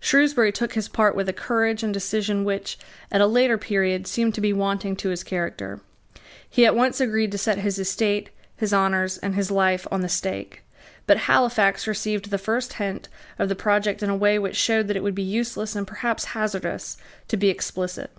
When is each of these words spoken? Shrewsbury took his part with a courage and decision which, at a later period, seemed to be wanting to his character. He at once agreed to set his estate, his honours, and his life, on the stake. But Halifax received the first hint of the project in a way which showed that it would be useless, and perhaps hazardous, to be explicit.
Shrewsbury 0.00 0.52
took 0.52 0.72
his 0.72 0.88
part 0.88 1.14
with 1.14 1.28
a 1.28 1.34
courage 1.34 1.82
and 1.82 1.92
decision 1.92 2.44
which, 2.44 2.78
at 3.12 3.20
a 3.20 3.26
later 3.26 3.58
period, 3.58 4.06
seemed 4.06 4.34
to 4.36 4.40
be 4.40 4.50
wanting 4.50 4.96
to 4.96 5.10
his 5.10 5.22
character. 5.22 5.80
He 6.48 6.64
at 6.64 6.74
once 6.74 6.98
agreed 6.98 7.30
to 7.32 7.36
set 7.36 7.58
his 7.58 7.78
estate, 7.78 8.30
his 8.56 8.72
honours, 8.72 9.18
and 9.18 9.34
his 9.34 9.50
life, 9.50 9.86
on 9.90 10.00
the 10.00 10.08
stake. 10.08 10.62
But 11.06 11.18
Halifax 11.28 11.86
received 11.86 12.30
the 12.30 12.38
first 12.38 12.72
hint 12.80 13.10
of 13.38 13.50
the 13.50 13.54
project 13.54 14.02
in 14.02 14.08
a 14.08 14.16
way 14.16 14.38
which 14.38 14.56
showed 14.56 14.88
that 14.88 14.96
it 14.96 15.02
would 15.02 15.14
be 15.14 15.22
useless, 15.22 15.76
and 15.76 15.86
perhaps 15.86 16.24
hazardous, 16.32 16.96
to 17.28 17.36
be 17.36 17.50
explicit. 17.50 18.10